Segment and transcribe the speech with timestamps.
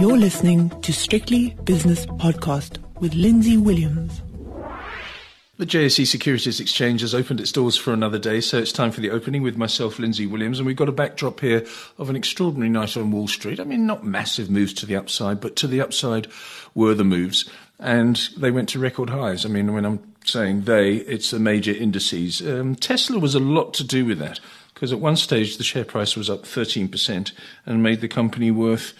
[0.00, 4.22] You're listening to Strictly Business Podcast with Lindsay Williams.
[5.58, 9.02] The JSE Securities Exchange has opened its doors for another day, so it's time for
[9.02, 11.66] the opening with myself, Lindsay Williams, and we've got a backdrop here
[11.98, 13.60] of an extraordinary night on Wall Street.
[13.60, 16.28] I mean, not massive moves to the upside, but to the upside
[16.74, 17.44] were the moves,
[17.78, 19.44] and they went to record highs.
[19.44, 22.40] I mean, when I'm saying they, it's the major indices.
[22.40, 24.40] Um, Tesla was a lot to do with that,
[24.72, 27.32] because at one stage the share price was up 13%
[27.66, 28.94] and made the company worth,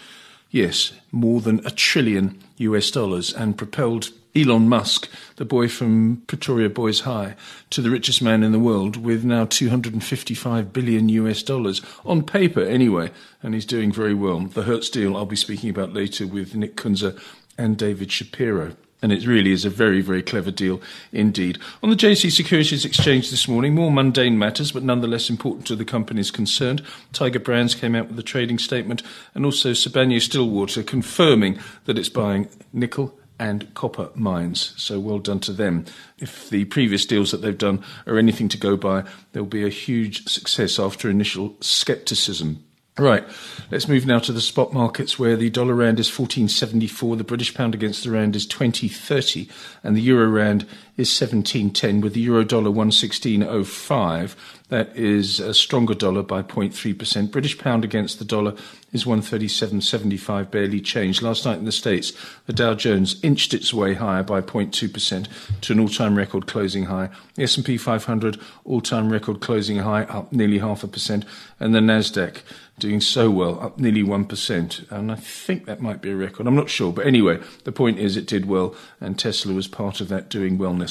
[0.50, 6.68] yes, more than a trillion US dollars and propelled Elon Musk, the boy from Pretoria
[6.68, 7.34] Boys High,
[7.70, 12.60] to the richest man in the world with now 255 billion US dollars on paper
[12.60, 13.10] anyway,
[13.42, 14.40] and he's doing very well.
[14.40, 17.20] The Hertz deal I'll be speaking about later with Nick Kunze
[17.58, 18.76] and David Shapiro.
[19.02, 21.58] And it really is a very, very clever deal indeed.
[21.82, 25.84] On the JSE Securities Exchange this morning, more mundane matters, but nonetheless important to the
[25.84, 26.82] companies concerned.
[27.12, 29.02] Tiger Brands came out with a trading statement,
[29.34, 34.74] and also Sibanye Stillwater confirming that it's buying nickel and copper mines.
[34.76, 35.86] So well done to them.
[36.18, 39.70] If the previous deals that they've done are anything to go by, there'll be a
[39.70, 42.62] huge success after initial skepticism.
[43.00, 43.24] Right,
[43.70, 47.54] let's move now to the spot markets where the dollar rand is 1474, the British
[47.54, 49.48] pound against the rand is 2030,
[49.82, 50.66] and the euro rand
[51.00, 54.36] is 1710 with the euro dollar 116.05.
[54.68, 57.30] That is a stronger dollar by 0.3%.
[57.30, 58.54] British pound against the dollar
[58.92, 61.22] is 137.75, barely changed.
[61.22, 62.12] Last night in the States,
[62.46, 65.26] the Dow Jones inched its way higher by 0.2%
[65.62, 67.08] to an all-time record closing high.
[67.34, 71.24] The S&P 500 all-time record closing high up nearly half a percent,
[71.58, 72.42] and the Nasdaq
[72.78, 74.90] doing so well, up nearly 1%.
[74.90, 76.46] And I think that might be a record.
[76.46, 76.92] I'm not sure.
[76.92, 80.58] But anyway, the point is it did well, and Tesla was part of that doing
[80.58, 80.89] wellness.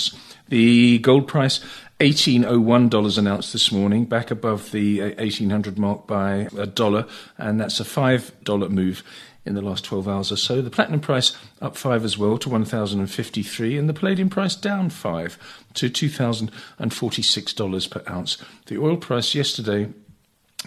[0.50, 1.59] The gold price,
[2.00, 7.06] $18.01 announced this morning, back above the 1800 mark by a dollar,
[7.38, 9.03] and that's a $5 move
[9.45, 10.61] in the last 12 hours or so.
[10.61, 15.66] The platinum price up 5 as well to 1053 and the palladium price down 5
[15.75, 18.38] to $2046 per ounce.
[18.68, 19.90] The oil price yesterday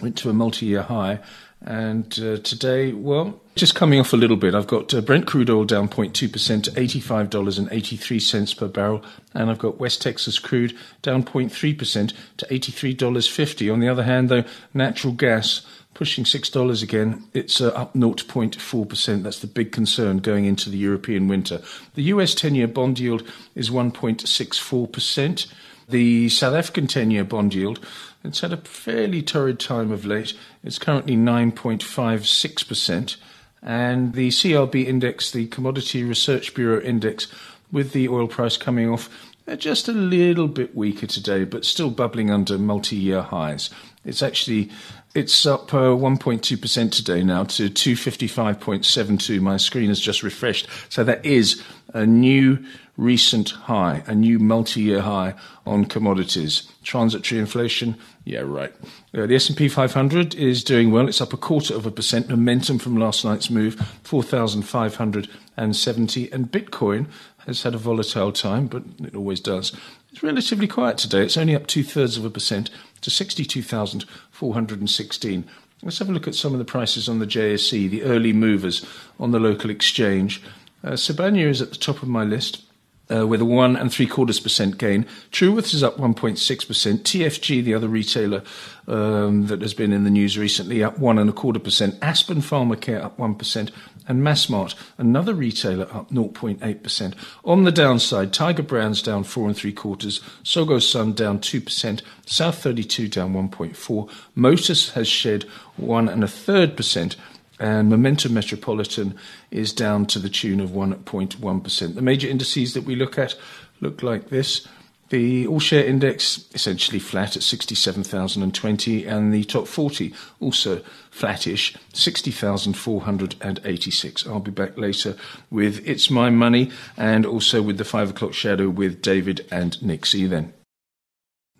[0.01, 1.19] went to a multi-year high.
[1.61, 4.55] And uh, today, well, just coming off a little bit.
[4.55, 9.03] I've got uh, Brent crude oil down 0.2% to $85.83 per barrel.
[9.33, 13.73] And I've got West Texas crude down 0.3% to $83.50.
[13.73, 14.43] On the other hand, though,
[14.73, 17.23] natural gas pushing $6 again.
[17.33, 19.23] It's uh, up 0.4%.
[19.23, 21.61] That's the big concern going into the European winter.
[21.93, 23.23] The US 10 year bond yield
[23.55, 25.47] is 1.64%.
[25.89, 27.85] The South African 10 year bond yield
[28.23, 30.33] it's had a fairly torrid time of late.
[30.63, 33.17] It's currently 9.56%.
[33.63, 37.27] And the CRB index, the Commodity Research Bureau index,
[37.71, 39.09] with the oil price coming off,
[39.57, 43.69] just a little bit weaker today, but still bubbling under multi-year highs.
[44.05, 44.69] It's actually
[45.15, 49.39] it's up uh, 1.2% today now to 255.72.
[49.41, 50.67] My screen has just refreshed.
[50.89, 51.61] So that is
[51.93, 52.65] a new
[52.97, 55.33] recent high, a new multi-year high
[55.65, 56.71] on commodities.
[56.83, 58.71] Transitory inflation, yeah, right.
[59.13, 61.07] Uh, the S&P 500 is doing well.
[61.07, 62.29] It's up a quarter of a percent.
[62.29, 66.31] Momentum from last night's move, 4,570.
[66.31, 67.07] And Bitcoin
[67.45, 69.75] has had a volatile time, but it always does.
[70.11, 71.23] It's relatively quiet today.
[71.23, 72.69] It's only up two thirds of a percent
[73.01, 75.45] to 62,416.
[75.81, 78.85] Let's have a look at some of the prices on the JSE, the early movers
[79.19, 80.41] on the local exchange.
[80.81, 82.63] Uh, Sibanye is at the top of my list.
[83.13, 85.05] Uh, with a one and three quarters percent gain.
[85.31, 86.37] Truworths is up 1.6%.
[86.37, 88.41] TFG, the other retailer
[88.87, 91.95] um, that has been in the news recently, up one and a quarter percent.
[92.01, 93.71] Aspen Pharmacare up 1%.
[94.07, 97.13] And Massmart, another retailer, up 0.8%.
[97.45, 100.19] On the downside, Tiger Brands down four and three quarters.
[100.43, 102.01] Tsogo Sun down 2%.
[102.25, 104.09] South 32 down 1.4.
[104.35, 105.43] Motus has shed
[105.77, 107.15] one and a third percent
[107.63, 109.15] and Momentum Metropolitan
[109.49, 111.95] is down to the tune of 1.1%.
[111.95, 113.35] The major indices that we look at
[113.79, 114.67] look like this.
[115.07, 124.27] The all share index essentially flat at 67,020, and the top 40 also flattish, 60,486.
[124.27, 125.15] I'll be back later
[125.49, 129.81] with It's My Money and also with the 5 o'clock shadow with David and
[130.13, 130.51] you then.